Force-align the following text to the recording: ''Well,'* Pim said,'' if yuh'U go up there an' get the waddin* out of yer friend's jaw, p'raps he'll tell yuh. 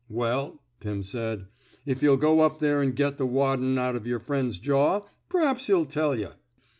''Well,'* 0.09 0.59
Pim 0.79 1.03
said,'' 1.03 1.45
if 1.85 2.01
yuh'U 2.01 2.19
go 2.19 2.39
up 2.39 2.57
there 2.57 2.81
an' 2.81 2.93
get 2.93 3.19
the 3.19 3.27
waddin* 3.27 3.77
out 3.77 3.95
of 3.95 4.07
yer 4.07 4.17
friend's 4.17 4.57
jaw, 4.57 5.01
p'raps 5.29 5.67
he'll 5.67 5.85
tell 5.85 6.17
yuh. 6.17 6.31